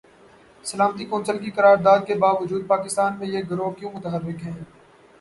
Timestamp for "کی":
1.37-1.51